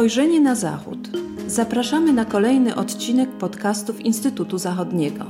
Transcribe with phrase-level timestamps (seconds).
[0.00, 0.98] Spojrzenie na Zachód.
[1.46, 5.24] Zapraszamy na kolejny odcinek podcastów Instytutu Zachodniego.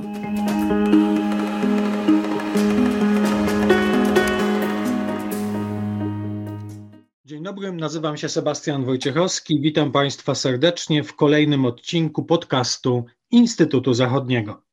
[7.25, 9.61] Dzień dobry, nazywam się Sebastian Wojciechowski.
[9.61, 14.63] Witam Państwa serdecznie w kolejnym odcinku podcastu Instytutu Zachodniego.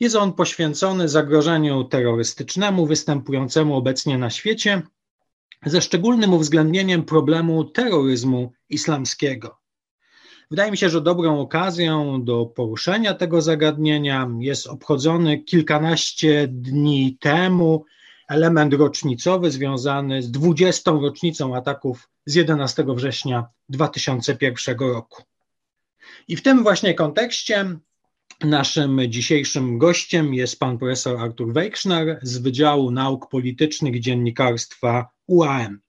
[0.00, 4.82] Jest on poświęcony zagrożeniu terrorystycznemu występującemu obecnie na świecie
[5.66, 9.60] ze szczególnym uwzględnieniem problemu terroryzmu islamskiego.
[10.50, 17.84] Wydaje mi się, że dobrą okazją do poruszenia tego zagadnienia jest obchodzony kilkanaście dni temu
[18.28, 20.90] element rocznicowy związany z 20.
[20.90, 25.22] rocznicą ataków z 11 września 2001 roku.
[26.28, 27.78] I w tym właśnie kontekście
[28.44, 35.80] naszym dzisiejszym gościem jest pan profesor Artur Wejkszner z Wydziału Nauk Politycznych Dziennikarstwa UAM.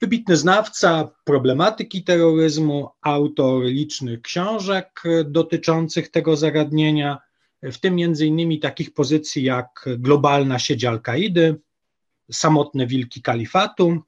[0.00, 7.18] Wybitny znawca problematyki terroryzmu, autor licznych książek dotyczących tego zagadnienia,
[7.62, 11.56] w tym innymi takich pozycji jak globalna sieć Al-Kaidy,
[12.32, 14.02] samotne wilki kalifatu,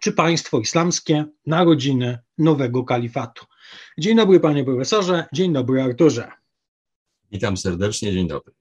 [0.00, 3.46] czy państwo islamskie, narodziny nowego kalifatu.
[3.98, 6.32] Dzień dobry panie profesorze, dzień dobry Arturze.
[7.32, 8.52] Witam serdecznie, dzień dobry.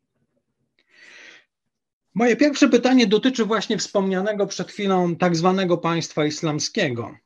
[2.14, 7.18] Moje pierwsze pytanie dotyczy właśnie wspomnianego przed chwilą tak zwanego państwa islamskiego.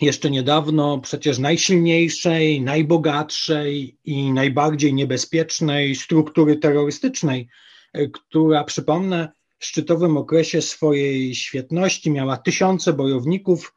[0.00, 7.48] Jeszcze niedawno przecież najsilniejszej, najbogatszej i najbardziej niebezpiecznej struktury terrorystycznej,
[7.92, 13.74] e, która, przypomnę, w szczytowym okresie swojej świetności miała tysiące bojowników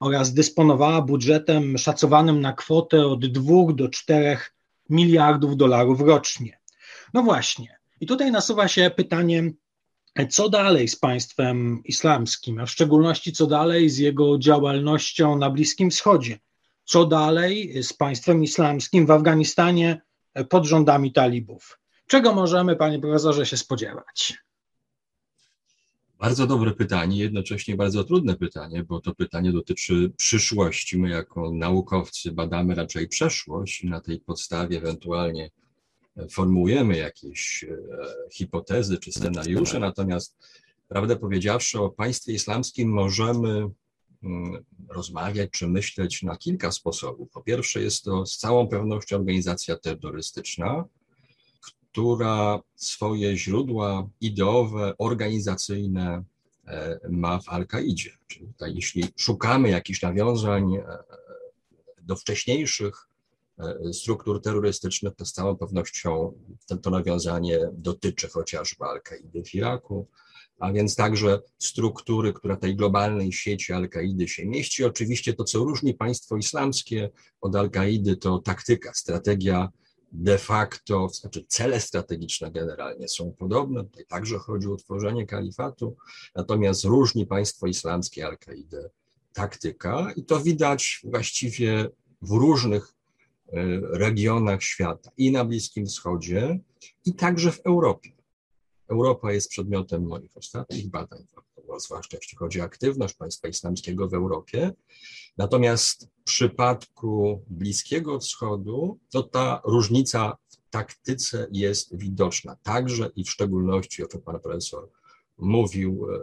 [0.00, 4.36] oraz dysponowała budżetem szacowanym na kwotę od 2 do 4
[4.90, 6.58] miliardów dolarów rocznie.
[7.14, 7.78] No właśnie.
[8.00, 9.52] I tutaj nasuwa się pytanie,
[10.30, 15.90] co dalej z państwem islamskim, a w szczególności co dalej z jego działalnością na Bliskim
[15.90, 16.38] Wschodzie?
[16.84, 20.02] Co dalej z państwem islamskim w Afganistanie
[20.48, 21.78] pod rządami talibów?
[22.06, 24.34] Czego możemy, panie profesorze, się spodziewać?
[26.18, 30.98] Bardzo dobre pytanie, jednocześnie bardzo trudne pytanie, bo to pytanie dotyczy przyszłości.
[30.98, 35.50] My, jako naukowcy, badamy raczej przeszłość i na tej podstawie ewentualnie
[36.30, 37.76] formułujemy jakieś e,
[38.32, 40.36] hipotezy czy scenariusze, natomiast
[40.88, 43.68] prawdę powiedziawszy, o państwie islamskim możemy
[44.22, 47.30] mm, rozmawiać czy myśleć na kilka sposobów.
[47.30, 50.84] Po pierwsze, jest to z całą pewnością organizacja terrorystyczna,
[51.96, 56.24] która swoje źródła ideowe, organizacyjne
[56.66, 58.10] e, ma w Al-Kaidzie.
[58.26, 60.84] Czyli tutaj, jeśli szukamy jakichś nawiązań e,
[62.02, 63.08] do wcześniejszych
[63.58, 66.32] E, struktur terrorystycznych, to z całą pewnością
[66.66, 70.06] to, to nawiązanie dotyczy chociażby Al-Kaidy w Iraku,
[70.58, 74.84] a więc także struktury, która tej globalnej sieci Al-Kaidy się mieści.
[74.84, 79.68] Oczywiście to, co różni państwo islamskie od Al-Kaidy, to taktyka, strategia
[80.12, 83.84] de facto, znaczy cele strategiczne generalnie są podobne.
[83.84, 85.96] Tutaj także chodzi o utworzenie kalifatu,
[86.34, 88.90] natomiast różni państwo islamskie Al-Kaidę
[89.32, 91.90] taktyka i to widać właściwie
[92.22, 92.96] w różnych
[93.52, 96.58] E, regionach świata i na Bliskim Wschodzie,
[97.04, 98.10] i także w Europie.
[98.88, 101.26] Europa jest przedmiotem moich ostatnich badań,
[101.80, 104.72] zwłaszcza jeśli chodzi o aktywność państwa islamskiego w Europie.
[105.36, 113.30] Natomiast w przypadku Bliskiego Wschodu, to ta różnica w taktyce jest widoczna, także i w
[113.30, 114.88] szczególności, o czym pan profesor
[115.38, 116.18] mówił, e,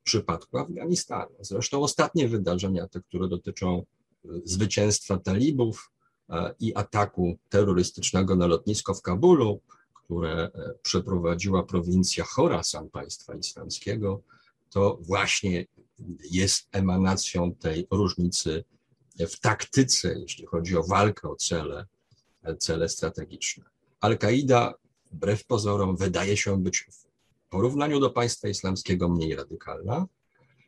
[0.00, 1.34] w przypadku Afganistanu.
[1.40, 3.84] Zresztą ostatnie wydarzenia, te, które dotyczą
[4.24, 5.90] e, zwycięstwa talibów,
[6.30, 9.60] E, i ataku terrorystycznego na lotnisko w Kabulu,
[9.94, 10.50] które
[10.82, 14.22] przeprowadziła prowincja Chorasan państwa islamskiego,
[14.70, 15.66] to właśnie
[16.30, 18.64] jest emanacją tej różnicy
[19.18, 21.86] w taktyce, jeśli chodzi o walkę o cele,
[22.58, 23.64] cele strategiczne.
[24.00, 24.74] Al-Kaida,
[25.12, 27.06] wbrew pozorom, wydaje się być w
[27.48, 30.06] porównaniu do państwa islamskiego mniej radykalna,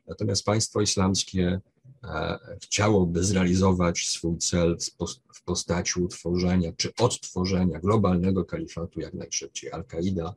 [0.06, 1.61] natomiast państwo islamskie
[2.05, 4.77] E, chciałoby zrealizować swój cel
[5.35, 9.73] w postaci utworzenia czy odtworzenia globalnego kalifatu jak najszybciej.
[9.73, 10.35] Al-Kaida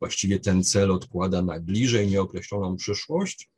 [0.00, 3.50] właściwie ten cel odkłada na bliżej nieokreśloną przyszłość,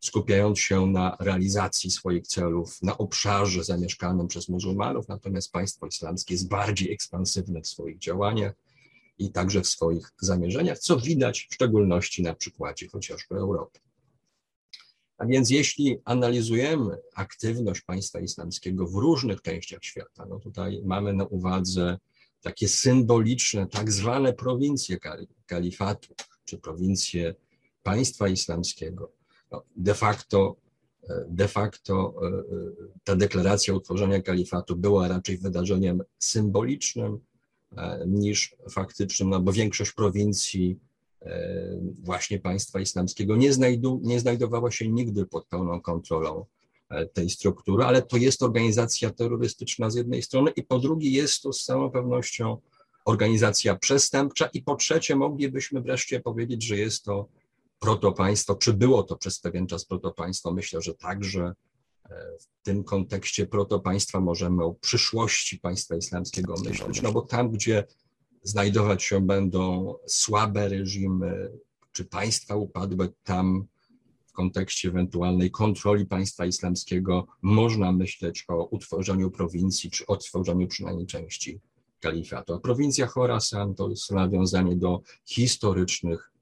[0.00, 6.48] skupiając się na realizacji swoich celów na obszarze zamieszkanym przez muzułmanów, natomiast państwo islamskie jest
[6.48, 8.54] bardziej ekspansywne w swoich działaniach
[9.18, 13.80] i także w swoich zamierzeniach, co widać w szczególności na przykładzie chociażby Europy.
[15.18, 21.24] A więc jeśli analizujemy aktywność państwa islamskiego w różnych częściach świata, no tutaj mamy na
[21.24, 21.98] uwadze
[22.42, 24.98] takie symboliczne, tak zwane prowincje
[25.46, 26.14] kalifatu,
[26.44, 27.34] czy prowincje
[27.82, 29.12] państwa islamskiego.
[29.52, 30.56] No de facto
[31.28, 32.14] de facto
[33.04, 37.18] ta deklaracja utworzenia kalifatu była raczej wydarzeniem symbolicznym
[38.06, 40.78] niż faktycznym, no bo większość prowincji
[42.02, 46.44] właśnie państwa islamskiego nie, znajdu, nie znajdowała się nigdy pod pełną kontrolą
[47.12, 51.52] tej struktury, ale to jest organizacja terrorystyczna z jednej strony i po drugie jest to
[51.52, 52.56] z całą pewnością
[53.04, 57.28] organizacja przestępcza i po trzecie moglibyśmy wreszcie powiedzieć, że jest to
[57.78, 60.52] protopaństwo, czy było to przez pewien czas protopaństwo.
[60.52, 61.54] Myślę, że także
[62.04, 62.08] e,
[62.40, 67.84] w tym kontekście protopaństwa możemy o przyszłości państwa islamskiego myśleć, no bo tam, gdzie
[68.42, 71.52] znajdować się będą słabe reżimy,
[71.92, 73.66] czy państwa upadłe, tam
[74.38, 81.60] kontekście ewentualnej kontroli państwa islamskiego można myśleć o utworzeniu prowincji, czy o tworzeniu przynajmniej części
[82.00, 82.54] kalifatu.
[82.54, 86.32] A prowincja Chorasan to jest nawiązanie do historycznych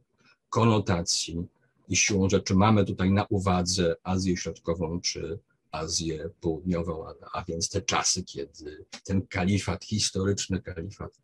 [0.49, 1.47] konotacji
[1.89, 5.39] i siłą rzeczy mamy tutaj na uwadze Azję Środkową czy
[5.71, 11.21] Azję Południową, a, więc te czasy, kiedy ten kalifat, historyczny kalifat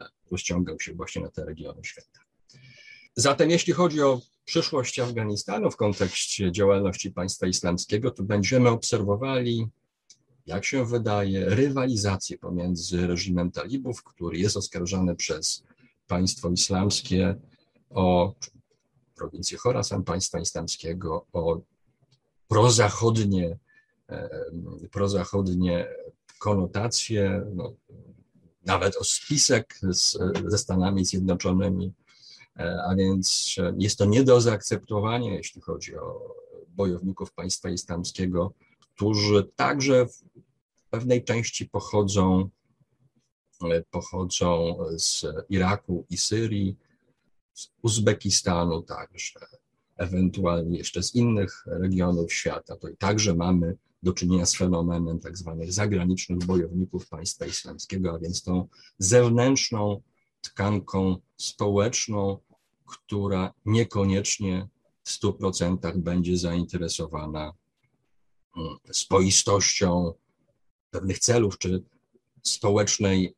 [0.00, 2.20] e, rozciągał się właśnie na te regiony świata.
[3.16, 9.68] Zatem jeśli chodzi o przyszłość Afganistanu w kontekście działalności państwa islamskiego, to będziemy obserwowali
[10.46, 15.62] jak się wydaje, rywalizację pomiędzy reżimem talibów, który jest oskarżany przez
[16.06, 17.36] państwo islamskie
[17.90, 18.34] o
[19.14, 21.60] prowincję Chorasan, państwa islamskiego, o
[22.48, 23.58] prozachodnie,
[24.90, 25.88] prozachodnie
[26.38, 27.72] konotacje, no,
[28.64, 31.92] nawet o spisek z, ze Stanami Zjednoczonymi, e,
[32.58, 36.34] a więc jest to nie do zaakceptowania, jeśli chodzi o
[36.68, 38.52] bojowników państwa islamskiego,
[38.94, 40.22] którzy także w
[40.90, 42.48] pewnej części pochodzą,
[43.70, 46.76] e, pochodzą z Iraku i Syrii,
[47.54, 49.40] z Uzbekistanu także,
[49.96, 52.76] ewentualnie jeszcze z innych regionów świata.
[52.76, 58.18] To i także mamy do czynienia z fenomenem tak zwanych zagranicznych bojowników państwa islamskiego, a
[58.18, 58.68] więc tą
[58.98, 60.02] zewnętrzną
[60.40, 62.38] tkanką społeczną,
[62.86, 64.68] która niekoniecznie
[65.04, 67.52] w 100% będzie zainteresowana
[68.56, 70.12] mm, spoistością
[70.90, 71.82] pewnych celów czy
[72.42, 73.34] społecznej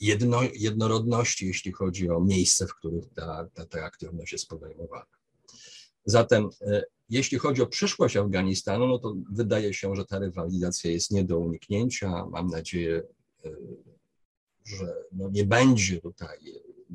[0.00, 5.18] jedno, jednorodności, jeśli chodzi o miejsce, w których ta, ta, ta aktywność jest podejmowana.
[6.04, 11.10] Zatem, e, jeśli chodzi o przyszłość Afganistanu, no to wydaje się, że ta rywalizacja jest
[11.10, 12.26] nie do uniknięcia.
[12.26, 13.02] Mam nadzieję,
[13.44, 13.50] e,
[14.64, 16.38] że no nie będzie tutaj,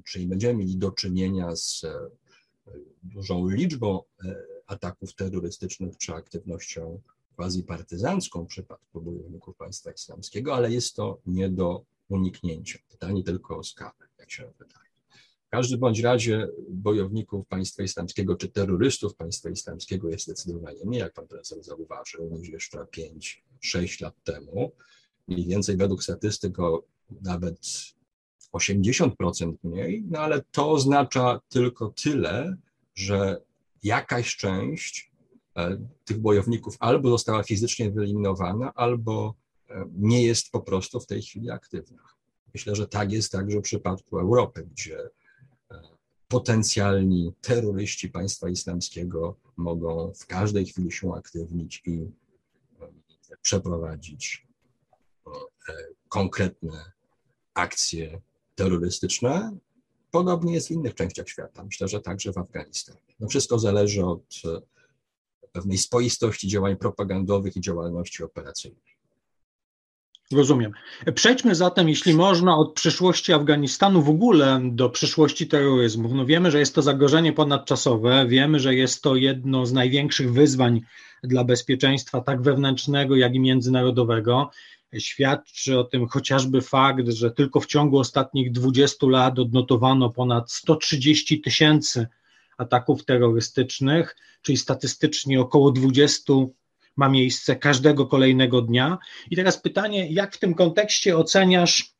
[0.05, 2.09] czyli będziemy mieli do czynienia z e,
[3.03, 4.01] dużą liczbą
[4.67, 7.01] ataków terrorystycznych czy aktywnością
[7.35, 12.79] quasi partyzancką w przypadku bojowników państwa islamskiego, ale jest to nie do uniknięcia.
[12.89, 14.83] Pytanie tylko o skalę, jak się wydaje.
[15.47, 21.13] W każdym bądź razie bojowników państwa islamskiego czy terrorystów państwa islamskiego jest zdecydowanie mniej, jak
[21.13, 22.77] pan profesor zauważył, niż jeszcze
[23.63, 24.71] 5-6 lat temu.
[25.27, 26.83] Mniej więcej według statystyk o
[27.21, 27.59] nawet
[28.53, 32.57] 80% mniej, no ale to oznacza tylko tyle,
[32.95, 33.41] że
[33.83, 35.13] jakaś część
[35.57, 39.35] E, tych bojowników albo została fizycznie wyeliminowana, albo
[39.69, 42.03] e, nie jest po prostu w tej chwili aktywna.
[42.53, 45.09] Myślę, że tak jest także w przypadku Europy, gdzie e,
[46.27, 52.11] potencjalni terroryści państwa islamskiego mogą w każdej chwili się uaktywnić i
[53.41, 54.47] przeprowadzić
[56.09, 56.91] konkretne
[57.53, 58.21] akcje
[58.55, 59.57] terrorystyczne.
[60.11, 61.63] Podobnie jest w innych częściach świata.
[61.63, 63.15] Myślę, że także w Afganistanie.
[63.19, 64.41] No wszystko zależy od
[65.51, 68.93] pewnej spoistości działań propagandowych i działalności operacyjnej.
[70.31, 70.71] Rozumiem.
[71.15, 76.15] Przejdźmy zatem, jeśli można, od przyszłości Afganistanu w ogóle do przyszłości terroryzmu.
[76.15, 80.81] No wiemy, że jest to zagrożenie ponadczasowe, wiemy, że jest to jedno z największych wyzwań
[81.23, 84.49] dla bezpieczeństwa, tak wewnętrznego, jak i międzynarodowego.
[84.99, 91.41] Świadczy o tym chociażby fakt, że tylko w ciągu ostatnich 20 lat odnotowano ponad 130
[91.41, 92.07] tysięcy
[92.57, 96.33] ataków terrorystycznych, czyli statystycznie około 20
[96.95, 98.97] ma miejsce każdego kolejnego dnia.
[99.31, 101.93] I teraz pytanie, jak w tym kontekście oceniasz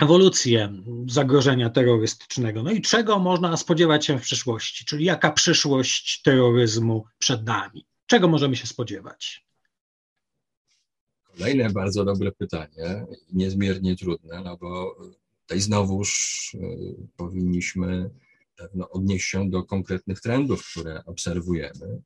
[0.00, 0.72] ewolucję
[1.08, 2.62] zagrożenia terrorystycznego?
[2.62, 4.84] No i czego można spodziewać się w przyszłości?
[4.84, 7.86] Czyli jaka przyszłość terroryzmu przed nami?
[8.06, 9.43] Czego możemy się spodziewać?
[11.38, 14.96] Kolejne bardzo dobre pytanie, niezmiernie trudne, no bo
[15.40, 18.10] tutaj znowuż y, powinniśmy
[18.56, 22.02] pewno odnieść się do konkretnych trendów, które obserwujemy.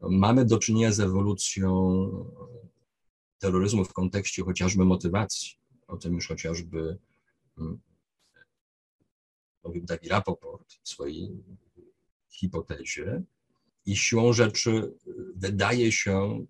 [0.00, 1.70] Mamy do czynienia z ewolucją
[3.38, 5.50] terroryzmu w kontekście chociażby motywacji.
[5.86, 6.98] O tym już chociażby
[7.58, 7.80] mm,
[9.64, 11.30] mówił taki Rapoport w swojej
[12.30, 13.22] hipotezie.
[13.86, 14.92] I siłą rzeczy
[15.36, 16.46] wydaje się,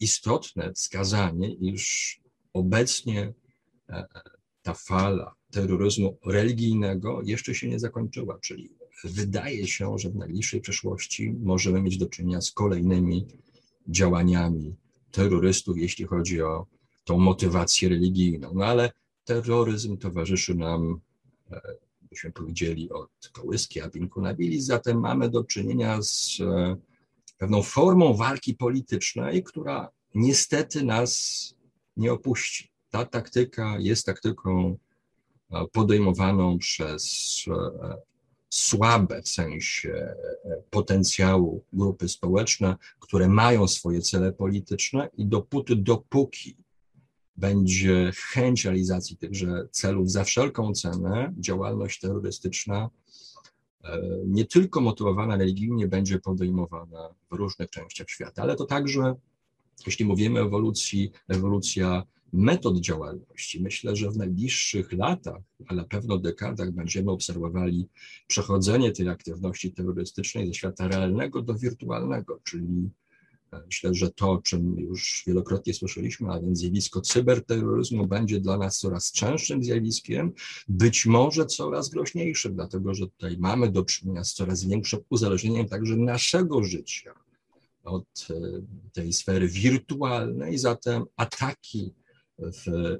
[0.00, 2.20] istotne wskazanie, iż
[2.52, 3.32] obecnie
[4.62, 8.70] ta fala terroryzmu religijnego jeszcze się nie zakończyła, czyli
[9.04, 13.26] wydaje się, że w najbliższej przyszłości możemy mieć do czynienia z kolejnymi
[13.88, 14.74] działaniami
[15.10, 16.66] terrorystów, jeśli chodzi o
[17.04, 18.50] tą motywację religijną.
[18.54, 18.92] No ale
[19.24, 21.00] terroryzm towarzyszy nam,
[21.50, 21.60] e,
[22.10, 26.76] byśmy powiedzieli, od kołyski Abinku Nabilis, zatem mamy do czynienia z e,
[27.38, 31.54] pewną formą walki politycznej, która niestety nas
[31.96, 32.70] nie opuści.
[32.90, 34.76] Ta taktyka jest taktyką
[35.50, 37.04] e, podejmowaną przez
[38.50, 40.14] słabe w sensie
[40.70, 46.56] potencjału grupy społeczne, które mają swoje cele polityczne i dopóty, dopóki
[47.36, 52.90] będzie chęć realizacji tychże celów za wszelką cenę, działalność terrorystyczna e,
[54.26, 59.14] nie tylko motywowana religijnie będzie podejmowana w różnych częściach świata, ale to także,
[59.86, 62.02] jeśli mówimy o ewolucji, ewolucja
[62.32, 63.62] metod działalności.
[63.62, 67.88] Myślę, że w najbliższych latach, ale na pewno dekadach będziemy obserwowali
[68.26, 72.90] przechodzenie tej aktywności terrorystycznej ze świata realnego do wirtualnego, czyli
[73.66, 78.78] Myślę, że to, o czym już wielokrotnie słyszeliśmy, a więc zjawisko cyberterroryzmu będzie dla nas
[78.78, 80.32] coraz częstszym zjawiskiem,
[80.68, 85.96] być może coraz groźniejszym, dlatego że tutaj mamy do czynienia z coraz większym uzależnieniem także
[85.96, 87.14] naszego życia
[87.84, 88.34] od e,
[88.92, 91.94] tej sfery wirtualnej, zatem ataki
[92.38, 92.96] w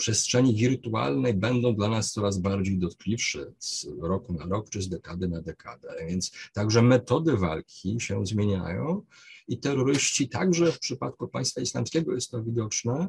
[0.00, 5.28] przestrzeni wirtualnej będą dla nas coraz bardziej dotkliwsze z roku na rok czy z dekady
[5.28, 5.88] na dekadę.
[6.08, 9.02] Więc także metody walki się zmieniają
[9.48, 13.08] i terroryści, także w przypadku państwa islamskiego jest to widoczne,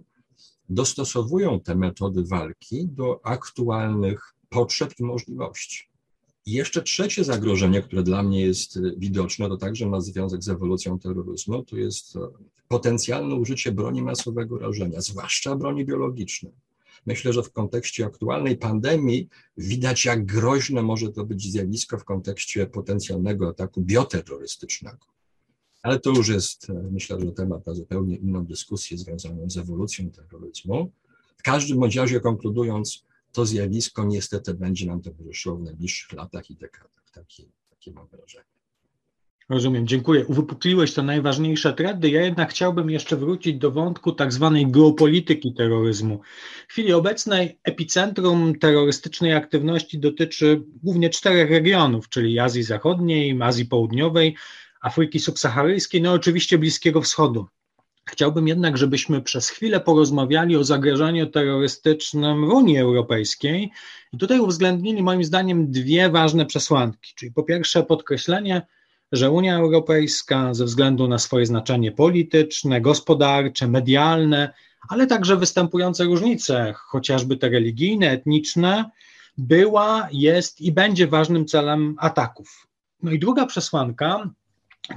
[0.69, 5.89] dostosowują te metody walki do aktualnych potrzeb i możliwości.
[6.45, 11.00] I jeszcze trzecie zagrożenie, które dla mnie jest widoczne, to także ma związek z ewolucją
[11.00, 12.17] terroryzmu, to jest
[12.67, 16.53] potencjalne użycie broni masowego rażenia, zwłaszcza broni biologicznej.
[17.05, 22.67] Myślę, że w kontekście aktualnej pandemii widać, jak groźne może to być zjawisko w kontekście
[22.67, 25.05] potencjalnego ataku bioterrorystycznego.
[25.81, 30.12] Ale to już jest, e, myślę, że temat na zupełnie inną dyskusję związaną z ewolucją
[30.12, 30.91] terroryzmu.
[31.38, 37.12] W każdym razie konkludując, to zjawisko niestety będzie nam towarzyszyło w najbliższych latach i dekadach.
[37.13, 38.50] Takie, takie mam wrażenie.
[39.50, 40.25] Rozumiem, dziękuję.
[40.25, 42.10] Uwypukliłeś te najważniejsze trendy.
[42.10, 46.21] Ja jednak chciałbym jeszcze wrócić do wątku tak zwanej geopolityki terroryzmu.
[46.67, 54.36] W chwili obecnej epicentrum terrorystycznej aktywności dotyczy głównie czterech regionów, czyli Azji Zachodniej, Azji Południowej,
[54.81, 57.48] Afryki Subsaharyjskiej, no oczywiście Bliskiego Wschodu.
[58.05, 63.71] Chciałbym jednak, żebyśmy przez chwilę porozmawiali o zagrożeniu terrorystycznym w Unii Europejskiej
[64.13, 68.62] i tutaj uwzględnili moim zdaniem dwie ważne przesłanki, czyli po pierwsze podkreślenie,
[69.12, 74.53] że Unia Europejska ze względu na swoje znaczenie polityczne, gospodarcze, medialne,
[74.89, 78.89] ale także występujące różnice, chociażby te religijne, etniczne,
[79.38, 82.68] była, jest i będzie ważnym celem ataków.
[83.03, 84.30] No i druga przesłanka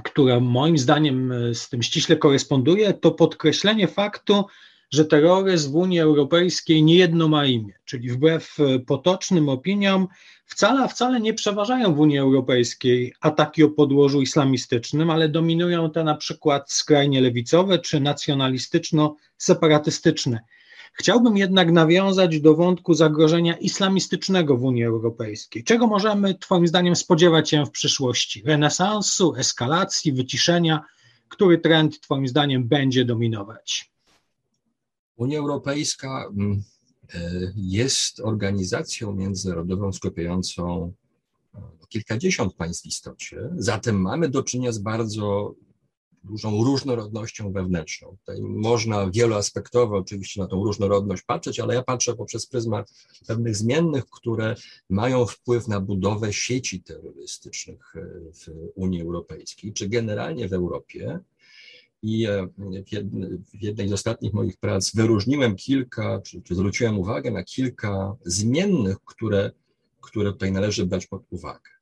[0.03, 4.45] która moim zdaniem z tym ściśle koresponduje, to podkreślenie faktu,
[4.91, 10.07] że terroryzm w Unii Europejskiej nie jedno ma imię, czyli wbrew e, potocznym opiniom
[10.45, 16.15] wcale, wcale nie przeważają w Unii Europejskiej ataki o podłożu islamistycznym, ale dominują te na
[16.15, 20.39] przykład skrajnie lewicowe czy nacjonalistyczno-separatystyczne.
[20.97, 25.63] Chciałbym jednak nawiązać do wątku zagrożenia islamistycznego w Unii Europejskiej.
[25.63, 28.43] Czego możemy, Twoim zdaniem, spodziewać się w przyszłości?
[28.45, 30.81] Renesansu, eskalacji, wyciszenia?
[31.29, 33.94] Który trend, Twoim zdaniem, będzie dominować?
[35.17, 36.63] Unia Europejska mm,
[37.13, 40.93] e, jest organizacją międzynarodową skupiającą
[41.55, 45.55] e, kilkadziesiąt państw w istocie, zatem mamy do czynienia z bardzo
[46.25, 48.17] dużą różnorodnością wewnętrzną.
[48.19, 52.93] Tutaj można wieloaspektowo oczywiście na tą różnorodność patrzeć, ale ja patrzę poprzez pryzmat
[53.27, 54.55] pewnych zmiennych, które
[54.89, 58.01] mają wpływ na budowę sieci terrorystycznych e,
[58.33, 61.19] w Unii Europejskiej, czy generalnie w Europie.
[62.05, 62.47] I e,
[63.53, 68.97] w jednej z ostatnich moich prac wyróżniłem kilka, czy, czy zwróciłem uwagę na kilka zmiennych,
[69.05, 69.51] które,
[70.01, 71.75] które tutaj należy brać pod uwagę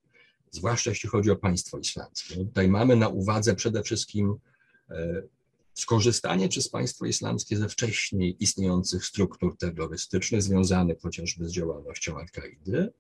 [0.53, 2.35] zwłaszcza jeśli chodzi o państwo islamskie.
[2.35, 4.35] Tutaj mamy na uwadze przede wszystkim
[4.89, 5.23] e,
[5.73, 12.91] skorzystanie przez państwo islamskie ze wcześniej istniejących struktur terrorystycznych związanych chociażby z działalnością Al-Kaidy.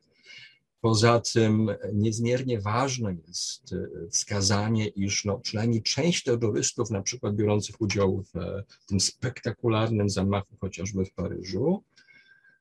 [0.83, 7.81] Poza tym niezmiernie ważne jest e, wskazanie, iż no, przynajmniej część terrorystów, na przykład biorących
[7.81, 11.83] udział w e, tym spektakularnym zamachu chociażby w Paryżu,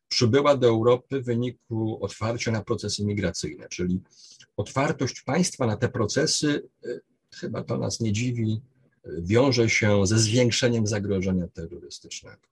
[0.09, 4.01] przybyła do Europy w wyniku otwarcia na procesy migracyjne, czyli
[4.57, 7.01] otwartość państwa na te procesy, y,
[7.35, 8.61] chyba to nas nie dziwi,
[9.19, 12.43] wiąże się ze zwiększeniem zagrożenia terrorystycznego.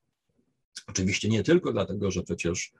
[0.86, 2.72] Oczywiście nie tylko dlatego, że przecież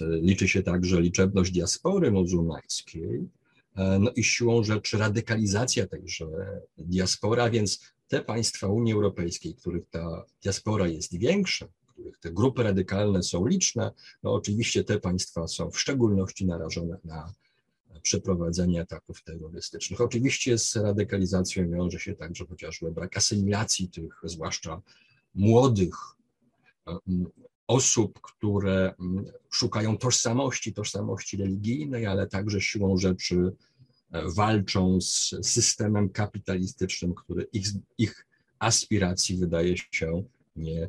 [0.00, 3.28] liczy się także liczebność diaspory muzułmańskiej,
[3.76, 6.26] no i siłą rzeczy radykalizacja tejże
[6.78, 13.22] diaspora, więc te państwa Unii Europejskiej, których ta diaspora jest większa, których te grupy radykalne
[13.22, 13.90] są liczne,
[14.22, 17.32] no oczywiście te państwa są w szczególności narażone na
[18.02, 20.00] przeprowadzenie ataków terrorystycznych.
[20.00, 24.82] Oczywiście z radykalizacją wiąże się także chociażby brak asymilacji tych, zwłaszcza
[25.34, 25.94] młodych
[27.66, 28.94] osób, które
[29.50, 33.52] szukają tożsamości, tożsamości religijnej, ale także siłą rzeczy
[34.36, 37.66] walczą z systemem kapitalistycznym, który ich,
[37.98, 38.26] ich
[38.58, 40.24] aspiracji wydaje się
[40.56, 40.88] nie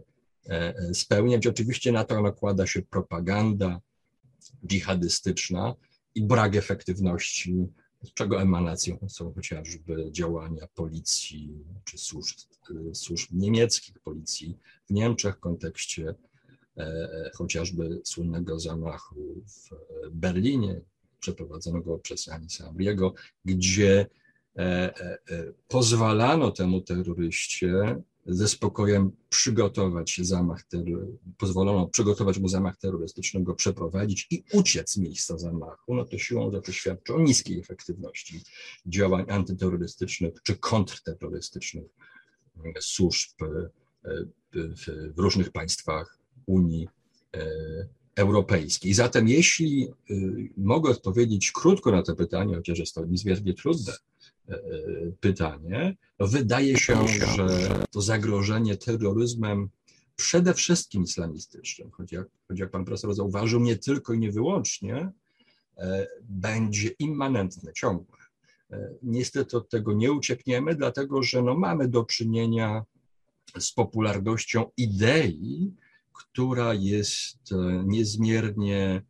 [0.49, 1.47] e, spełniać.
[1.47, 3.81] Oczywiście na to nakłada się propaganda
[4.67, 5.75] dżihadystyczna
[6.15, 7.67] i brak efektywności,
[8.03, 11.53] z czego emanacją są chociażby działania policji
[11.85, 12.37] czy służb,
[12.93, 14.57] służb niemieckich, policji
[14.89, 16.15] w Niemczech w kontekście e,
[17.33, 19.15] chociażby słynnego zamachu
[19.45, 19.69] w
[20.11, 20.81] Berlinie,
[21.25, 23.13] przeprowadzonego przez Anisa Amriego,
[23.45, 24.07] gdzie
[24.57, 30.63] e, e, e, pozwalano temu terroryście ze spokojem przygotować zamach,
[31.37, 36.73] pozwolono przygotować mu zamach terrorystycznego, przeprowadzić i uciec z miejsca zamachu, no to siłą rzeczy
[36.73, 38.41] świadczy o niskiej efektywności
[38.85, 41.85] działań antyterrorystycznych czy kontrterrorystycznych
[42.79, 43.31] służb
[45.15, 46.87] w różnych państwach Unii
[48.15, 48.93] europejskiej.
[48.93, 53.93] Zatem jeśli y, mogę odpowiedzieć krótko na to pytanie, chociaż jest to niezmiernie trudne
[54.49, 54.53] y,
[55.19, 57.47] pytanie, to wydaje się, że
[57.91, 59.69] to zagrożenie terroryzmem
[60.15, 65.11] przede wszystkim islamistycznym, choć jak, choć jak pan profesor zauważył, nie tylko i nie wyłącznie,
[66.21, 68.17] będzie immanentne, ciągłe.
[69.03, 72.83] Niestety od tego nie uciekniemy, dlatego że no mamy do czynienia
[73.59, 75.73] z popularnością idei,
[76.17, 79.01] która jest e, niezmiernie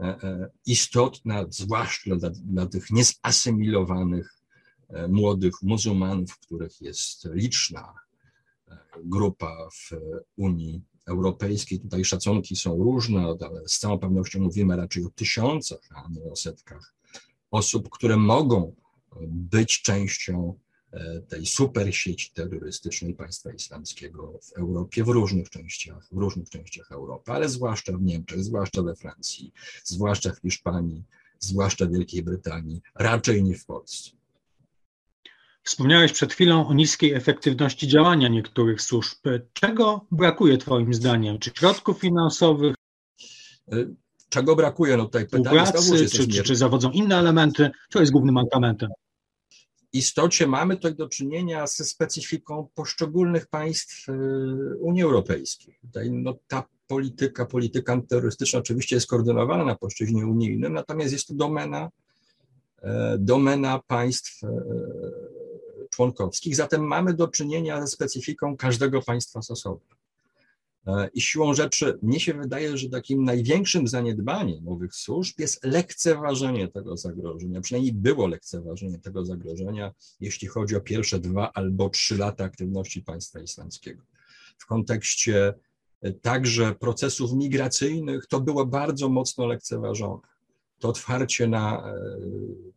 [0.00, 4.32] e, e, istotna, zwłaszcza dla, dla tych niezasymilowanych
[5.08, 7.94] młodych muzułmanów, których jest liczna
[9.04, 9.90] grupa w
[10.36, 11.80] Unii Europejskiej.
[11.80, 16.36] Tutaj szacunki są różne, ale z całą pewnością mówimy raczej o tysiącach, a nie o
[16.36, 16.94] setkach
[17.50, 18.74] osób, które mogą
[19.26, 20.58] być częścią
[21.28, 27.32] tej super sieci terrorystycznej państwa islamskiego w Europie, w różnych częściach, w różnych częściach Europy,
[27.32, 29.52] ale zwłaszcza w Niemczech, zwłaszcza we Francji,
[29.84, 31.04] zwłaszcza w Hiszpanii,
[31.38, 34.10] zwłaszcza w Wielkiej Brytanii, raczej nie w Polsce.
[35.62, 39.18] Wspomniałeś przed chwilą o niskiej efektywności działania niektórych służb.
[39.52, 41.38] Czego brakuje Twoim zdaniem?
[41.38, 42.74] Czy środków finansowych?
[43.72, 43.76] E,
[44.28, 44.96] czego brakuje?
[44.96, 45.64] No tutaj pytanie
[46.08, 47.70] czy, czy, czy zawodzą inne elementy?
[47.90, 48.90] Co jest głównym mankamentem?
[49.92, 54.12] Istocie mamy tutaj do czynienia ze specyfiką poszczególnych państw y,
[54.80, 55.78] Unii Europejskiej.
[55.82, 61.34] Tutaj no, ta polityka, polityka antyterrorystyczna oczywiście jest koordynowana na płaszczyźnie unijnym, natomiast jest to
[61.34, 61.90] domena,
[62.82, 64.48] e, domena państw e,
[65.90, 66.56] członkowskich.
[66.56, 69.95] Zatem mamy do czynienia ze specyfiką każdego państwa z osobna.
[70.86, 76.68] E, I siłą rzeczy, mnie się wydaje, że takim największym zaniedbaniem owych służb jest lekceważenie
[76.68, 77.60] tego zagrożenia.
[77.60, 83.40] Przynajmniej było lekceważenie tego zagrożenia, jeśli chodzi o pierwsze dwa albo trzy lata aktywności państwa
[83.40, 84.02] islamskiego.
[84.58, 85.54] W kontekście
[86.00, 90.35] e, także procesów migracyjnych to było bardzo mocno lekceważone
[90.78, 91.94] to otwarcie na e,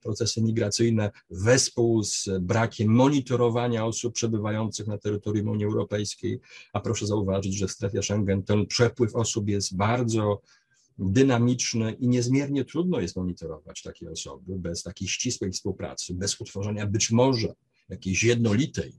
[0.02, 6.40] procesy migracyjne wespół z brakiem monitorowania osób przebywających na terytorium Unii Europejskiej,
[6.74, 10.42] a proszę zauważyć, że w strefie Schengen ten przepływ osób jest bardzo
[11.00, 17.12] dynamiczny i niezmiernie trudno jest monitorować takie osoby bez takiej ścisłej współpracy, bez utworzenia być
[17.12, 17.54] może
[17.90, 18.94] jakiejś jednolitej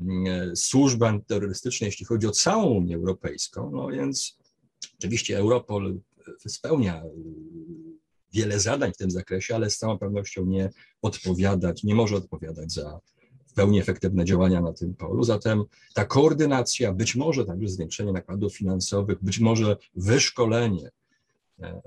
[0.00, 3.70] mm, służby antyterrorystycznej, jeśli chodzi o całą Unię Europejską.
[3.70, 4.38] No więc
[4.98, 5.98] oczywiście Europol
[6.46, 7.02] spełnia
[8.34, 10.70] wiele zadań w tym zakresie, ale z całą pewnością nie
[11.02, 13.00] odpowiadać, nie może odpowiadać za
[13.46, 15.24] w pełni efektywne działania na tym polu.
[15.24, 20.90] Zatem ta koordynacja, być może także zwiększenie nakładów finansowych, być może wyszkolenie
[21.60, 21.82] e,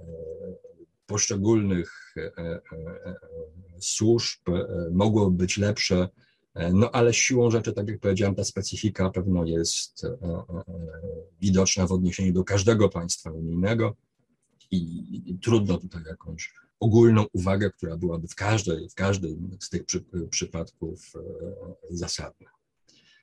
[1.06, 2.62] poszczególnych e, e,
[3.80, 4.40] służb
[4.92, 6.10] mogłoby być lepsze,
[6.74, 10.06] no ale siłą rzeczy, tak jak powiedziałem, ta specyfika pewno jest
[11.42, 13.96] widoczna w odniesieniu do każdego państwa unijnego
[14.72, 20.06] i, trudno tutaj jakąś ogólną uwagę, która byłaby w każdej, w każdym z tych przy,
[20.30, 21.20] przypadków e,
[21.90, 22.50] zasadna.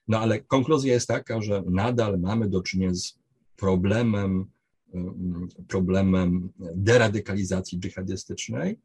[0.08, 3.18] No ale konkluzja jest taka, że nadal mamy do czynienia z
[3.56, 4.46] problemem,
[4.94, 8.78] mm, problemem deradykalizacji dżihadystycznej,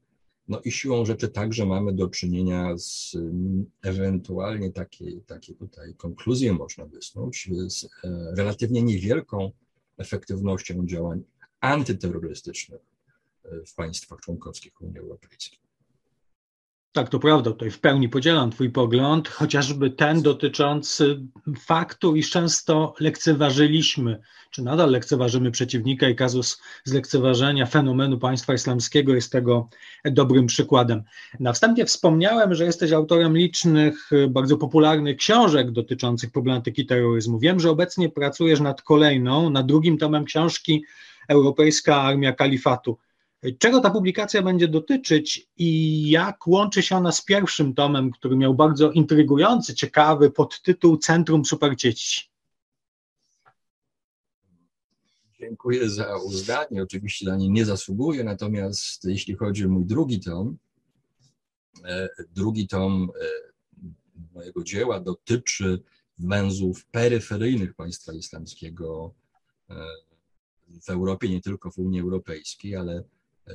[0.49, 3.17] No i siłą rzeczy także mamy do czynienia z
[3.81, 7.89] ewentualnie takiej, takiej tutaj konkluzją można wysnuć, z e,
[8.35, 9.51] relatywnie niewielką
[9.97, 11.23] efektywnością działań
[11.61, 12.81] antyterrorystycznych
[13.45, 15.59] e, w państwach członkowskich Unii Europejskiej.
[16.91, 21.19] Tak, to prawda, tutaj w pełni podzielam Twój pogląd, chociażby ten dotyczący
[21.59, 29.31] faktu, iż często lekceważyliśmy, czy nadal lekceważymy przeciwnika i kazus zlekceważenia fenomenu państwa islamskiego jest
[29.31, 29.69] tego
[30.05, 31.03] dobrym przykładem.
[31.39, 37.39] Na wstępie wspomniałem, że jesteś autorem licznych, bardzo popularnych książek dotyczących problematyki terroryzmu.
[37.39, 40.83] Wiem, że obecnie pracujesz nad kolejną, nad drugim tomem książki
[41.29, 42.97] Europejska Armia Kalifatu.
[43.59, 48.55] Czego ta publikacja będzie dotyczyć i jak łączy się ona z pierwszym tomem, który miał
[48.55, 52.29] bardzo intrygujący, ciekawy podtytuł Centrum Supercieci?
[55.39, 56.83] Dziękuję za uznanie.
[56.83, 60.57] Oczywiście dla niej nie zasługuję, natomiast jeśli chodzi o mój drugi tom,
[61.85, 63.25] e, drugi tom e,
[64.33, 65.83] mojego dzieła dotyczy
[66.17, 69.13] węzłów peryferyjnych państwa islamskiego
[69.69, 69.75] e,
[70.83, 73.03] w Europie, nie tylko w Unii Europejskiej, ale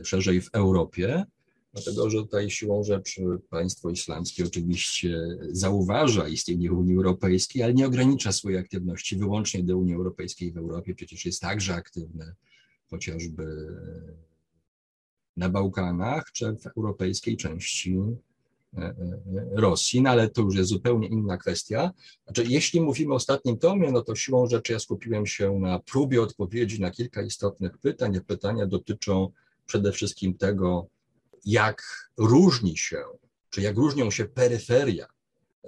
[0.03, 1.25] szerzej w Europie,
[1.73, 8.33] dlatego że tutaj siłą rzeczy państwo islamskie oczywiście zauważa istnienie Unii Europejskiej, ale nie ogranicza
[8.33, 12.35] swojej aktywności wyłącznie do Unii Europejskiej w Europie, przecież jest także aktywne
[12.91, 13.47] chociażby
[15.37, 17.99] na Bałkanach czy w europejskiej części
[19.53, 21.93] Rosji, no ale to już jest zupełnie inna kwestia.
[22.25, 26.23] Znaczy, jeśli mówimy o ostatnim tomie, no to siłą rzeczy ja skupiłem się na próbie
[26.23, 28.21] odpowiedzi na kilka istotnych pytań.
[28.27, 29.29] Pytania dotyczą
[29.67, 30.87] przede wszystkim tego,
[31.45, 31.83] jak
[32.17, 33.03] różni się,
[33.51, 35.07] czy jak różnią się peryferia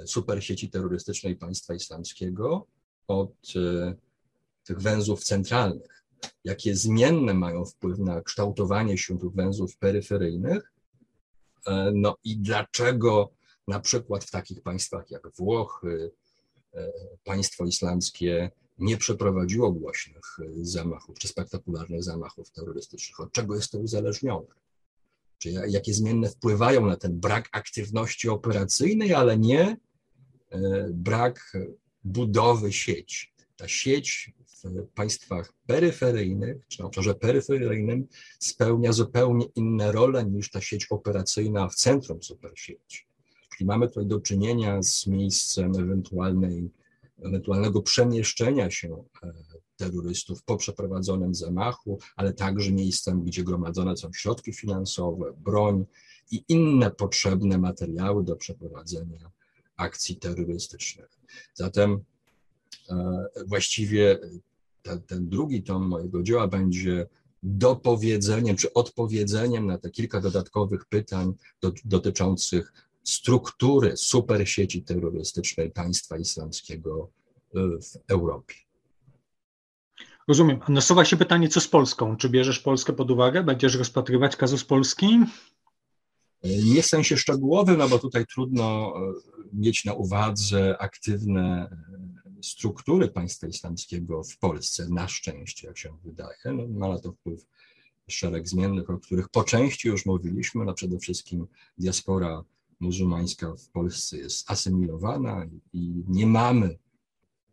[0.04, 2.66] supersieci terrorystycznej państwa islamskiego
[3.08, 3.94] od e,
[4.64, 6.04] tych węzłów centralnych,
[6.44, 10.75] jakie zmienne mają wpływ na kształtowanie się tych węzłów peryferyjnych, e,
[11.94, 13.30] no i dlaczego
[13.68, 16.10] na przykład w takich państwach jak Włochy,
[16.74, 16.92] e,
[17.24, 23.20] państwo islamskie nie przeprowadziło głośnych zamachów czy spektakularnych zamachów terrorystycznych.
[23.20, 24.46] Od czego jest to uzależnione?
[25.38, 29.76] Czy jakie zmienne wpływają na ten brak aktywności operacyjnej, ale nie
[30.50, 31.56] e, brak
[32.04, 33.32] budowy sieci.
[33.56, 34.32] Ta sieć
[34.94, 38.06] państwach peryferyjnych, czy na obszarze peryferyjnym,
[38.38, 43.06] spełnia zupełnie inne role niż ta sieć operacyjna w centrum supersieci.
[43.56, 46.70] Czyli mamy tutaj do czynienia z miejscem ewentualnej
[47.24, 49.32] ewentualnego przemieszczenia się e,
[49.76, 55.86] terrorystów po przeprowadzonym zamachu, ale także miejscem, gdzie gromadzone są środki finansowe, broń
[56.30, 59.30] i inne potrzebne materiały do przeprowadzenia
[59.76, 61.08] akcji terrorystycznych.
[61.54, 62.04] Zatem
[62.90, 64.18] e, właściwie
[64.86, 67.06] ten, ten drugi tom mojego dzieła będzie
[67.42, 72.72] dopowiedzeniem czy odpowiedzeniem na te kilka dodatkowych pytań do, dotyczących
[73.04, 77.10] struktury supersieci terrorystycznej państwa islamskiego
[77.54, 78.54] e, w Europie.
[80.28, 80.60] Rozumiem.
[80.68, 82.16] Nasuwa się pytanie, co z Polską?
[82.16, 83.42] Czy bierzesz Polskę pod uwagę?
[83.42, 85.06] Będziesz rozpatrywać kazus Polski?
[86.42, 89.12] E, nie w sensie szczegółowym, no bo tutaj trudno e,
[89.52, 91.70] mieć na uwadze aktywne
[92.46, 96.36] struktury państwa islamskiego w Polsce, na szczęście, jak się wydaje.
[96.44, 97.46] No, ma na to wpływ
[98.08, 101.46] szereg zmiennych, o których po części już mówiliśmy, no przede wszystkim
[101.78, 102.44] diaspora
[102.80, 106.78] muzułmańska w Polsce jest asymilowana i nie mamy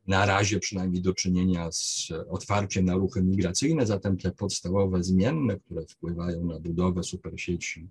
[0.08, 5.86] na razie przynajmniej do czynienia z otwarciem na ruchy migracyjne, zatem te podstawowe zmienne, które
[5.86, 7.88] wpływają na budowę supersieci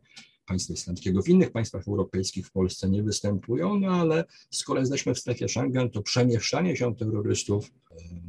[0.47, 5.19] państwa islamskiego w innych państwach europejskich w Polsce nie występują, no ale skoro jesteśmy w
[5.19, 7.71] strefie Schengen, to przemieszczanie się terrorystów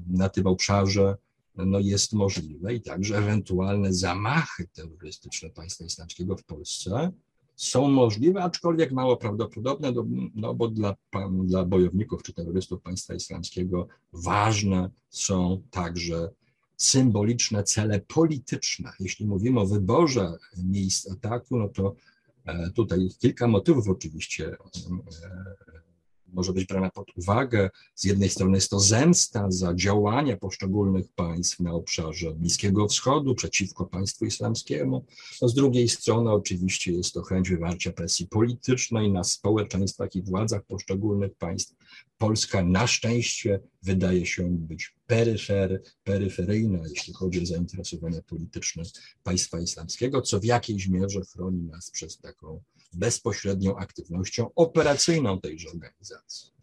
[0.07, 1.17] na tym obszarze
[1.55, 7.11] no jest możliwe i także ewentualne zamachy terrorystyczne państwa islamskiego w Polsce
[7.55, 9.93] są możliwe, aczkolwiek mało prawdopodobne,
[10.35, 10.95] no, bo dla,
[11.43, 16.29] dla bojowników czy terrorystów państwa islamskiego ważne są także
[16.85, 18.91] symboliczne cele polityczne.
[18.99, 21.95] Jeśli mówimy o wyborze miejsc ataku, no to
[22.45, 24.55] e, tutaj kilka motywów oczywiście e,
[26.33, 27.69] może być brana pod uwagę.
[27.95, 33.85] Z jednej strony jest to zemsta za działania poszczególnych państw na obszarze Bliskiego Wschodu przeciwko
[33.85, 35.05] państwu islamskiemu.
[35.41, 40.63] No z drugiej strony oczywiście jest to chęć wywarcia presji politycznej na społeczeństwach i władzach
[40.65, 41.75] poszczególnych państw.
[42.17, 48.83] Polska na szczęście wydaje się być peryfer, peryferyjna, jeśli chodzi o zainteresowania polityczne
[49.23, 52.61] państwa islamskiego, co w jakiejś mierze chroni nas przez taką
[52.95, 56.53] bezpośrednią aktywnością operacyjną tejże organizacji.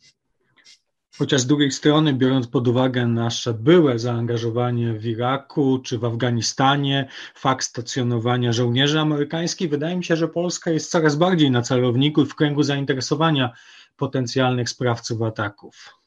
[1.18, 7.08] Chociaż z drugiej strony, biorąc pod uwagę nasze byłe zaangażowanie w Iraku czy w Afganistanie,
[7.34, 12.26] fakt stacjonowania żołnierzy amerykańskich, wydaje mi się, że Polska jest coraz bardziej na celowniku i
[12.26, 13.52] w kręgu zainteresowania
[13.96, 16.00] potencjalnych sprawców ataków.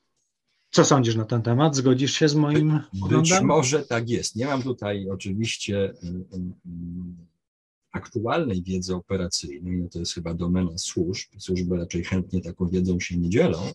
[0.71, 1.75] Co sądzisz na ten temat?
[1.75, 4.36] Zgodzisz się z moim Być może tak jest.
[4.36, 7.33] Nie mam tutaj oczywiście y, y,
[7.93, 11.29] aktualnej wiedzy operacyjnej, no to jest chyba domena służb.
[11.38, 13.71] Służby raczej chętnie taką wiedzą się nie dzielą.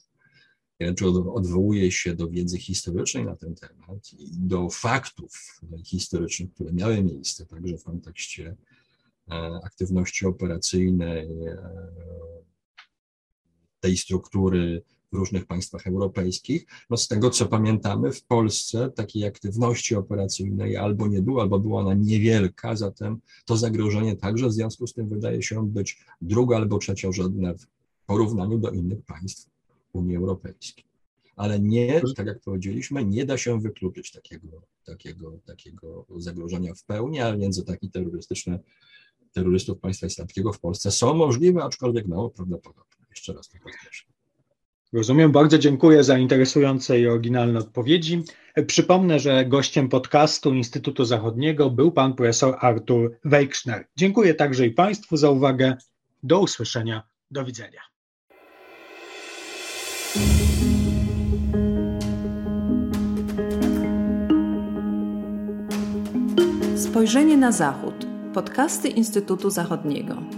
[0.81, 7.03] Raczej odwołuję się do wiedzy historycznej na ten temat i do faktów historycznych, które miały
[7.05, 8.57] miejsce, także w kontekście
[9.31, 11.59] e, aktywności operacyjnej, e,
[13.81, 16.67] tej struktury w różnych państwach europejskich.
[16.91, 21.81] No z tego, co pamiętamy, w Polsce takiej aktywności operacyjnej albo nie było, albo była
[21.81, 26.79] ona niewielka, zatem to zagrożenie także w związku z tym wydaje się być drugo albo
[26.79, 27.67] trzeciorzędne w
[28.07, 29.51] porównaniu do innych państw
[29.93, 30.85] Unii Europejskiej.
[31.37, 37.21] Ale nie, tak jak powiedzieliśmy, nie da się wykluczyć takiego, takiego, takiego zagrożenia w pełni,
[37.21, 38.59] a więc ataki terrorystyczne
[39.33, 43.07] terrorystów państwa islamskiego w Polsce są możliwe, aczkolwiek mało prawdopodobne.
[43.11, 44.18] Jeszcze raz to podkreślam.
[44.93, 48.23] Rozumiem, bardzo dziękuję za interesujące i oryginalne odpowiedzi.
[48.67, 53.87] Przypomnę, że gościem podcastu Instytutu Zachodniego był pan profesor Artur Wejkszner.
[53.97, 55.77] Dziękuję także i Państwu za uwagę.
[56.23, 57.03] Do usłyszenia.
[57.31, 57.81] Do widzenia.
[66.77, 68.07] Spojrzenie na Zachód.
[68.35, 70.38] Podcasty Instytutu Zachodniego.